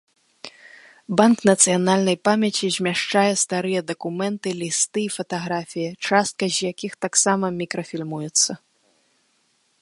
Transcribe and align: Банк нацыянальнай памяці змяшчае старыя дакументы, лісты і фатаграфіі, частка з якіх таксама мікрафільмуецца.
Банк 1.19 1.39
нацыянальнай 1.49 2.17
памяці 2.27 2.67
змяшчае 2.77 3.25
старыя 3.43 3.81
дакументы, 3.91 4.55
лісты 4.63 4.99
і 5.05 5.11
фатаграфіі, 5.17 5.89
частка 6.09 6.45
з 6.57 6.73
якіх 6.73 6.93
таксама 7.07 7.45
мікрафільмуецца. 7.61 8.51